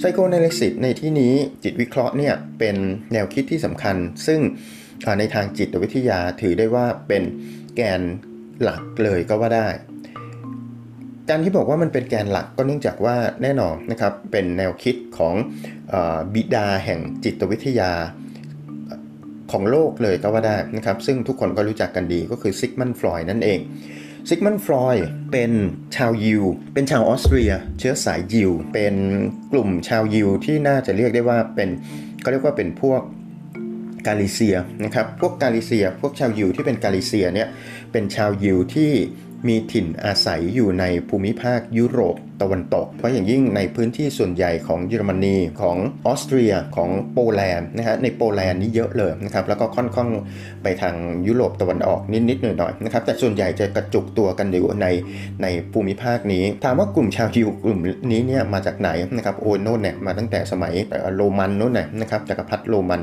[0.00, 2.76] psychoanalysis ในที่นี้จิตวิเคราะห์เนี่ยเป็น
[3.12, 3.96] แนวคิดที่สำคัญ
[4.26, 4.40] ซึ่ง
[5.18, 7.22] ในทางจิตวิทยาถือได้ว่าเป็น
[7.76, 8.00] แกน
[8.62, 9.68] หลักเลยก็ว่าได้
[11.28, 15.34] การที่บอกว่ามันเป็นแกนหลักก็เนื่องจากว่าแน่นอนนะครับเป็นแนวคิดของ
[15.92, 15.94] เอ่อ
[16.34, 17.90] บิดาแห่งจิตวิทยา
[19.52, 23.58] ของโลกเลยก็ว่าได้นะครับซึ่งทุกคนก็รู้จักกันดีก็คือซิกมันด์ ฟรอยด์นั่นเอง
[24.28, 24.96] ซิกมันด์ ฟรอยด์
[25.32, 25.52] เป็น
[25.96, 26.42] ชาวยิว
[26.74, 28.94] เป็นชาวออสเตรีย เชื้อสายยิว เป็น
[29.52, 31.68] กลุ่มชาวยิวที่น่าจะเรียกได้ว่าเป็น
[32.20, 33.02] เขาเรียกว่าเป็นพวก
[34.06, 37.48] กาลิเซียนะครับ พวกกาลิเซีย พวกชาวยิวที่เป็นกาลิเซียเนี่ย
[37.92, 38.92] เป็นชาวยิวที่
[39.46, 50.10] มีถิ่นอาศัยอยู่ในภูมิภาคยุโรปตะวันตก เพราะอย่างยิ่งในพื้นที่ส่วนใหญ่ของเยอรมนีของออสเตรียของโปแลนด์นะฮะในโปแลนด์นี่เยอะเลยนะครับแล้วก็ค่อนข้าง
[50.62, 50.94] ไปทาง
[51.26, 54.86] ยุโรปตะวันออกนิดๆหน่อยๆนะครับแต่ส่วนใหญ่จะกระจุกตัวกันอยู่ใน
[55.42, 57.80] ในภูมิภาคนี้ ถามว่ากลุ่มชาวยิวกลุ่ม
[58.12, 60.74] นี้เนี่ยมาจากไหนนะครับโอโน่นเนี่ยมาตั้งแต่สมัย
[61.16, 63.02] โรมันโน่นน่ยนะครับจักรพรรดิโรมัน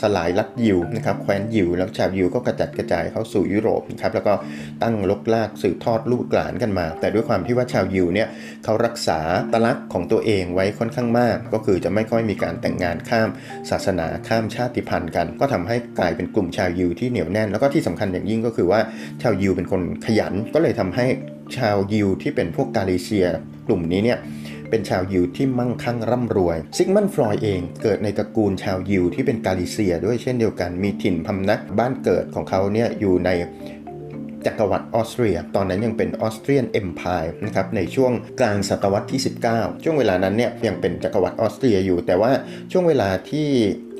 [0.00, 4.32] สลายรัฐยิวนะครับแคว้นยิวแล้วชาวยิวก็กระจัดกระจายเข้าสู่ยุโรปนะครับแล้วก็
[4.82, 8.28] ตั้งลกลากสืบทอดลูกหลานกันมา แต่ด้วยความที่ว่าชาวยิวเนี่ย
[8.64, 9.20] เขารักษา
[9.52, 13.28] ตลักษณ์ของตัวเองไว้ค่อนข้างมาก ก็คือจะไม่ค่อยมีการแต่งงานข้าม
[13.70, 18.80] ศาสนาข้ามชาติพันธุ์กัน ก็ทำให้กลายเป็นกลุ่มชาวยิวที่เหนียวแน่น แล้วก็ที่สำคัญอย่างยิ่งก็คือว่า
[19.22, 21.06] ชาวยิวเป็นคนขยัน ก็เลยทำให้
[21.56, 23.26] ชาวยิวที่เป็นพวกกาลิเซีย
[23.66, 24.20] กลุ่มนี้เนี่ย
[24.70, 33.30] เป็นชาวยิวที่มั่งคั่งร่ำรวย ซิกมันฟรอยเองเกิดในตระกูลชาวยิวที่เป็นกาลิเซียด้วยเช่นเดียวกัน มีถิ่นพำนักบ้านเกิดของเขาเนี่ยอยู่ใน
[34.46, 39.20] จักรวรรดิออสเตรีย ตอนนั้นยังเป็นออสเตรียนเอ็มพายนะครับในช่วงกลางศตวรรษที่
[39.52, 42.30] 19 ช่วงเวลานั้นเนี่ยยังเป็นจักรวรรดิออสเตรียอยู่ แต่ว่า
[42.72, 43.48] ช่วงเวลาที่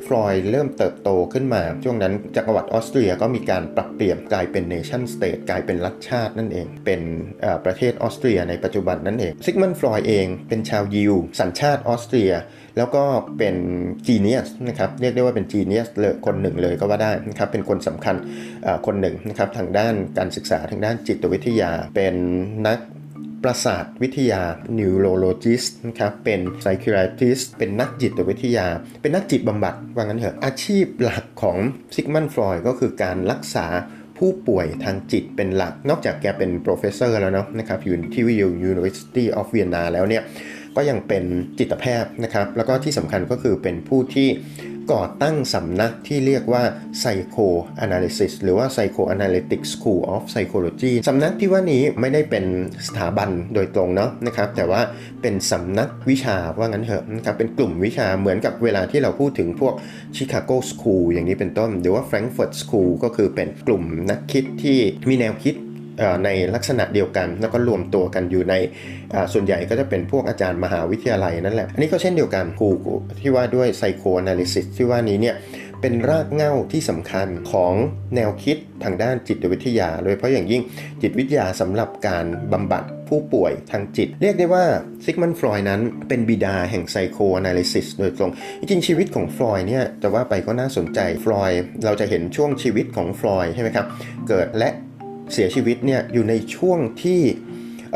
[0.06, 7.00] ฟรอยด์เริ่มเติบโตขึ้นมา ช่วงนั้นจักรวรรดิออสเตรียก็มีการปรับเปลี่ยนกลายเป็น nation state กลายเป็นรัฐชาตินั่นเอง เป็น
[7.64, 12.32] ประเทศออสเตรียในปัจจุบันนั่นเองซิกมันด์ ฟรอยด์เองเป็นชาวยิว สัญชาติออสเตรีย
[12.76, 13.04] แล้วก็
[13.38, 13.56] เป็น
[14.06, 18.16] genius นะครับเรียกได้ว่าเป็น genius เลยคนหนึ่งเลยก็ว่าได้นะครับเป็นคนสำคัญ
[18.86, 22.14] คนหนึ่งนะครับทางด้านการศึกษาทางด้านจิตวิทยาเป็น
[22.66, 22.78] นัก
[23.46, 24.42] ประสาทวิทยา
[24.78, 28.66] neurologist นะครับ เป็น psychiatrist เป็นนักจิตวิทยา
[29.02, 31.58] เป็นนักจิตบำบัด ว่างั้นเถอะ อาชีพหลักของ
[31.94, 33.66] ซิกมันฟรอยก็คือการรักษา
[34.18, 38.34] ผู้ป่วยทางจิตเป็นหลัก นอกจากแกเป็น professor แล้วเนาะนะครับ อยู่ที่วิ
[38.70, 40.22] University of Vienna แล้วเนี่ย
[40.76, 41.24] ก็ยังเป็น
[41.58, 44.28] จิตแพทย์นะครับ แล้วก็ที่สำคัญก็คือเป็นผู้ที่
[44.92, 46.62] ก่อตั้งสำนักที่เรียกว่า
[47.00, 47.46] Psycho
[47.84, 52.44] Analysis หรือว่า Psycho Analytic School of Psychology สำนักที่ว่านี้ไม่ได้เป็น
[52.86, 54.80] สถาบันโดยตรงเนาะนะครับแต่ว่า
[55.22, 59.74] เป็นสำนักวิชาว่างั้นเถอะนะครับเป็นกลุ่มวิชาเหมือนกับเวลาที่เราพูดถึงพวก
[60.16, 65.54] Chicago School อย่างนี้เป็นต้น หรือว่า Frankfurt School ก็คือเป็นกลุ่มนักคิดที่มีแนวคิด
[66.24, 68.54] ในลักษณะเดียวกัน แล้วก็รวมตัวกันอยู่ใน
[69.32, 72.70] ส่วนใหญ่ก็จะเป็นพวกอาจารย์มหาวิทยาลัยนั่นแหละ อันนี้ก็เช่นเดียวกันครู
[73.20, 75.36] ที่ว่าด้วย psychoanalysis ที่ว่านี้เนี่ย
[75.80, 77.74] เป็นรากเหง้าที่สำคัญของ
[78.14, 80.62] แนวคิดทางด้านจิตวิทยา โดยเฉพาะอย่างยิ่ง
[81.02, 84.64] จิตวิทยาสำหรับการบำบัดผู้ป่วยทางจิต เรียกได้ว่า
[85.04, 88.30] ซิกมันด์ ฟรอยด์นั้นเป็นบิดาแห่ง psychoanalysis โดยตรง
[88.68, 91.50] จริงชีวิตของฟรอยด์เนี่ยจะว่าไปก็น่าสนใจฟรอยด์
[91.84, 93.86] เราจะเห็นช่วงชีวิตของฟรอยด์ใช่ไหมครับ
[94.28, 94.70] เกิดและ
[95.32, 97.22] เสียชีวิตเนี่ยอยู่ในช่วงที่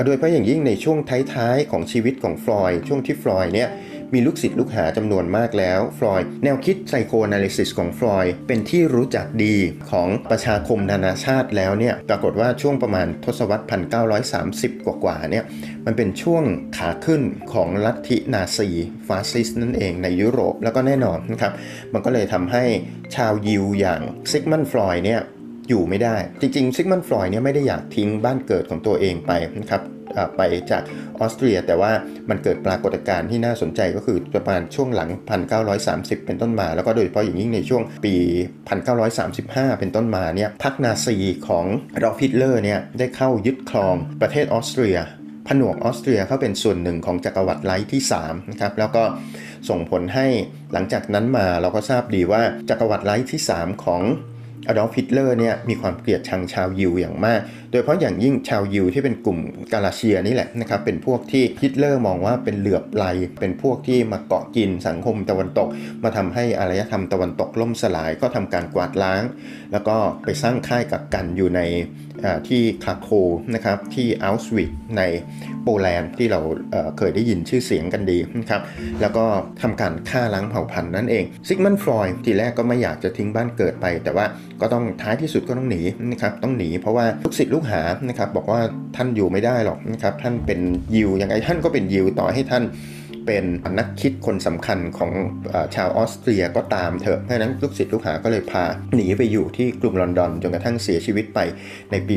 [0.04, 0.98] โดยเฉพาะอย่างยิ่งในช่วง
[1.34, 3.68] ท้ายๆของชีวิตของฟรอยด์ช่วงที่ฟรอยด์เนี่ย
[4.14, 9.56] มีลูกศิษย์ลูกหาจำนวนมากแล้ว ฟรอยด์แนวคิด psychoanalysis ของฟรอยด์เป็นที่รู้จักดี
[9.91, 13.64] ของประชาคมนานาชาติแล้วเนี่ยปรากฏว่าช่วงประมาณทศวรรษ
[14.24, 15.44] 1930 กว่าๆเนี่ย
[15.86, 16.44] มันเป็นช่วง
[16.76, 18.68] ขาขึ้นของลัทธินาซี
[19.06, 21.52] ฟาสซิสต์นั่นเองในยุโรปแล้วก็แน่นอนนะครับ
[21.92, 22.64] มันก็เลยทำให้
[23.16, 25.20] ชาวยิวอย่างซิกมันด์ ฟรอยด์เนี่ย
[25.70, 29.82] อยู่ไม่ได้ จริงๆซิกมันด์ ฟรอยด์เนี่ยไม่ได้อยากทิ้งบ้านเกิดของตัวเองไปนะครับ
[30.36, 30.82] ไปจาก
[31.20, 31.92] ออสเตรีย แต่ว่า
[32.31, 35.10] มันเกิดปรากฏการณ์ที่น่าสนใจก็คือประมาณช่วงหลัง
[35.69, 38.14] 1930 เป็นต้นมา แล้วก็โดยเฉพาะอย่างยิ่งในช่วงปี
[38.98, 41.16] 1935 เป็นต้นมาเนี่ยพรรคนาซี
[41.48, 44.98] ของอดอล์ฟฮิตเลอร์เนี่ยได้เข้ายึดครองประเทศออสเตรีย
[45.48, 49.04] ผนวกออสเตรียเข้าเป็นส่วนหนึ่งของจักรวรรดิไรช์ที่3นะครับแล้วก็
[49.68, 50.27] ส่งผลให้
[50.72, 54.03] หลังจากนั้นมาเราก็ทราบดีว่าจักรวรรดิไรช์ที่ 3 ของ
[54.66, 57.41] อดอล์ฟฮิตเลอร์เนี่ยมีความเกลียดชังชาวยิวอย่างมาก
[57.71, 59.39] โดยเฉพาะอย่างยิ่งชาวยิวที่เป็นกลุ่ม
[59.72, 63.06] กาลิเซียนี่แหละนะครับเป็นพวกที่ฮิตเลอร์มองว่าเป็นเหลือบไร
[63.41, 65.68] เป็นพวกที่มาเกาะกินสังคมตะวันตก
[66.03, 69.22] มาทำให้อารยธรรมตะวันตกล่มสลายก็ทำการกวาดล้าง
[69.72, 71.60] แล้วก็ไปสร้างค่ายกักกันอยู่ใน
[72.48, 73.09] ที่คราโคว์
[73.54, 75.02] นะครับที่เอาชวิทซ์ใน
[75.64, 76.40] โปแลนด์ที่เรา
[76.98, 78.62] เคยได้ยินชื่อเสียงกันดีนะครับ
[79.00, 79.24] แล้วก็
[79.62, 84.24] ทำการฆ่าล้างเผ่าพันธุ์นั่นเองซิกมันด์ ฟรอยด์ทีแรกก็ไม่อยากจะทิ้งบ้านเกิดไป แต่ว่า
[84.60, 88.60] ก็ต้องท้ายที่สุดก็ต้องหนีนะครับต้องหนีเพราะว่าลูกศิษย์ลูกหานะครับบอกว่า
[88.96, 90.60] ท่านอยู่ไม่ได้หรอกนะครับท่านเป็น
[90.94, 92.64] ยิวยังไงท่านก็เป็นยิวต่อให้ท่าน
[93.30, 95.10] เป็นนักคิดคนสำคัญของ
[95.53, 101.38] อชาวออสเตรียก็ตามเถอะเพราะนั้นลูกศิษย์ลูกหาก็เลยพาหนีไปอยู่ที่กรุงลอนดอนจนกระทั่งเสียชีวิตไป
[101.91, 102.15] ในปี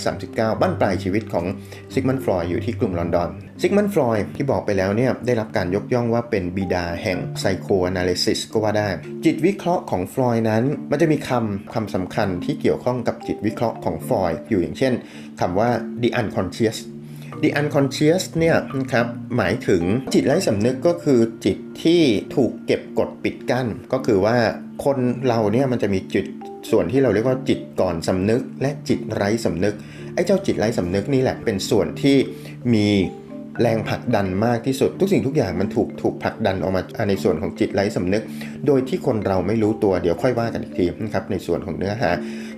[0.00, 1.44] 1939 บั้นปลายชีวิตของ
[1.92, 3.28] ซิกมันด์ ฟรอยด์อยู่ที่กรุงลอนดอน
[3.60, 8.88] ซิกมันด์ ฟรอยด์ที่บอกไปแล้วเนี่ยได้รับการยกย่องว่าเป็นบิดาแห่งไซโค a นาลิซิสก็ว่าได้
[9.24, 14.92] จิตวิเคราะห์ของฟรอยนั้น มันจะมีคำคำสำคัญที่เกี่ยวข้องกับจิตวิเคราะห์ของฟรอยอยู่อย่างเช่น
[15.40, 15.68] คำว่า
[16.02, 16.78] the unconscious
[17.42, 19.06] the unconscious เนี่ยนะครับ
[19.36, 19.82] หมายถึง
[20.14, 22.02] จิตไร้สำนึกก็คือจิตที่
[22.36, 24.36] ถูกเก็บกดปิดกั้น ก็คือว่า
[24.84, 24.98] คน
[25.28, 26.26] เราเนี่ยมันจะมีจิต
[26.70, 29.74] ส่วนที่เราเรียกว่าจิตก่อนสำนึก และจิตไร้สำนึก
[30.14, 32.16] ไอ้เจ้าจิตไร้สำนึกนี่แหละเป็นส่วนที่
[32.74, 32.88] มี
[33.62, 38.22] แรงผลักดันมากที่สุด ทุกสิ่งทุกอย่างมันถูกถูกผลักดันออกมาในส่วนของจิตไร้สำนึก
[38.66, 42.10] โดยที่คนเราไม่รู้ตัวเดี๋ยวค่อยว่ากันอีกทีนะครับในส่วนของเนื้อหา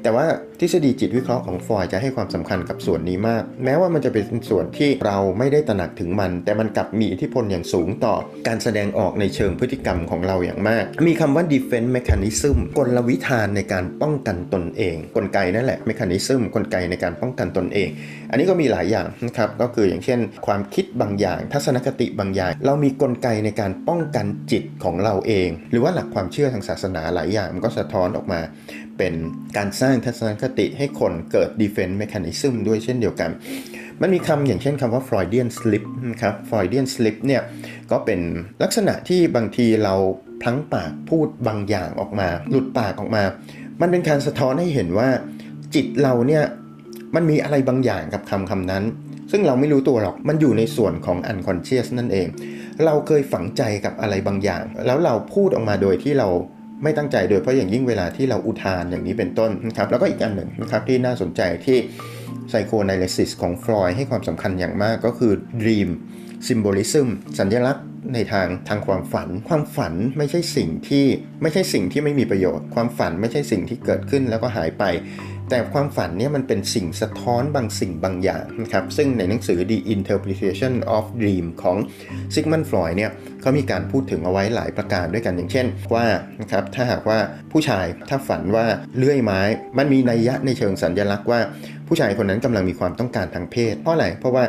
[0.02, 0.26] แต่ว่า
[0.60, 8.14] ทฤษฎีจิตวิเคราะห์ของฟอยจะให้ความสำคัญกับส่วนนี้มาก แม้ว่ามันจะเป็นส่วนที่เราไม่ได้ตระหนักถึงมัน แต่มันกลับมีอิทธิพลอย่างสูงต่อ
[8.48, 17.88] การแสดงออกในเชิงพฤติกรรมของเราอย่างมาก มีคำว่า defense mechanism กลวิธานในการป้องกันตนเอง กลไกนั่นแหละ mechanism กลไกในการป้องกันตนเอง
[18.30, 28.40] อันนี้ก็มีหลายอย่างนะครับก็คืออย่างเช่น ความคิดบางอย่าง ทัศนคติบางอย่าง เรามีกลไกในการป้องกันจิตของเราเอง หรือว่าหลักความเชื่อทางศาสนาหลายอย่าง มันก็สะท้อนออกมา
[28.98, 29.14] เป็น
[29.56, 33.30] การสร้างทัศนคติให้คนเกิด defense mechanism ด้วยเช่นเดียวกัน
[34.00, 37.42] มันมีคำอย่างเช่นคำว่า Freudian slip นะครับ Freudian slip เนี่ย
[37.90, 38.20] ก็เป็น
[38.62, 39.94] ลักษณะที่บางทีเรา
[40.42, 43.22] พลั้งปากพูดบางอย่างออกมา หลุดปากออกมา
[43.80, 45.08] มันเป็นการสะท้อนให้เห็นว่า
[45.74, 46.44] จิตเราเนี่ย
[47.14, 48.84] มันมีอะไรบางอย่างกับคำคำนั้น
[49.30, 52.26] ซึ่งเราไม่รู้ตัวหรอกมันอยู่ในส่วนของ unconscious นั่นเอง
[52.84, 56.28] เราเคยฝังใจกับอะไรบางอย่าง แล้วเราพูดออกมาโดยที่เรา
[56.82, 61.78] ไม่ตั้งใจโดยเฉพาะอย่างยิ่งเวลาที่เราอุทานอย่างนี้เป็นต้นนะครับแล้วก็อีกอันหนึ่งนะครับที่น่าสนใจที่
[62.50, 65.32] ไซโค a น a ล y s i s ของฟรอยให้ความสำคัญอย่างมากก็คือ
[65.62, 65.90] dream
[66.48, 67.06] symbolism
[67.38, 71.04] สัญลักษณ์ในทางทางความฝัน ความฝันไม่ใช่สิ่งที่
[71.42, 74.84] ไม่ใช่สิ่งที่ไม่มีประโยชน์ ความฝันไม่ใช่สิ่งที่เกิดขึ้นแล้วก็หายไป
[75.50, 81.76] แต่ความฝันเนี่ยมันเป็นสิ่งสะท้อนบางสิ่งบางอย่างนะครับ ซึ่งในหนังสือ The Interpretation of Dream ของ
[82.34, 83.10] ซิกมันฟลอยเนี่ย
[83.40, 86.06] เขามีการพูดถึงเอาไว้หลายประการด้วยกันอย่างเช่นว่า
[86.40, 87.18] นะครับถ้าหากว่า
[87.52, 88.66] ผู้ชายถ้าฝันว่า
[88.96, 89.40] เลื่อยไม้
[89.78, 91.40] มันมีนัยยะในเชิงสัญลักษณ์ว่า
[91.88, 94.44] ผู้ชายคนนั้นกำลังมีความต้องการทางเพศ เพราะอะไรเพราะว่า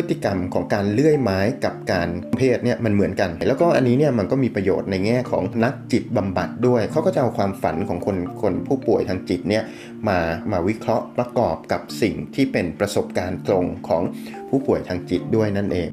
[0.06, 9.62] ฤติกรรมของการเลื่อยไม้กับการเพศเนี่ยมันเหมือนกัน แล้วก็อันนี้เนี่ยมันก็มีประโยชน์ในแง่ของนักจิตบำบัดด้วย เขาก็จะเอาความฝันของคนคนผู้ป่วยทางจิตเนี่ย
[10.08, 10.18] มา
[10.52, 14.02] มาวิเคราะห์ประกอบกับสิ่งที่เป็นประสบการณ์ตรงของ
[14.50, 15.90] ผู้ป่วยทางจิตด้วยนั่นเอง